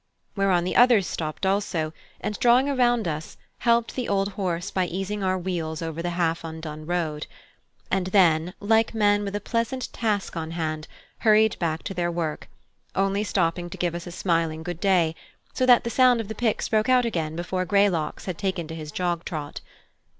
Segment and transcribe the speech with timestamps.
[0.35, 5.21] Whereon the others stopped also, and, drawing around us, helped the old horse by easing
[5.23, 7.27] our wheels over the half undone road,
[7.91, 10.87] and then, like men with a pleasant task on hand,
[11.19, 12.49] hurried back to their work,
[12.95, 15.13] only stopping to give us a smiling good day;
[15.53, 18.73] so that the sound of the picks broke out again before Greylocks had taken to
[18.75, 19.61] his jog trot.